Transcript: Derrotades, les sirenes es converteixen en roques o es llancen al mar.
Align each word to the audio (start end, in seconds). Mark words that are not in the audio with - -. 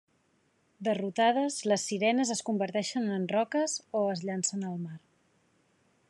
Derrotades, 0.85 1.57
les 1.71 1.83
sirenes 1.89 2.31
es 2.35 2.41
converteixen 2.47 3.05
en 3.17 3.27
roques 3.35 3.75
o 3.99 4.01
es 4.17 4.23
llancen 4.31 4.67
al 4.71 4.81
mar. 4.87 4.97